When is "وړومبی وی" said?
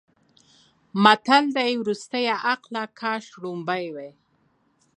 3.31-4.11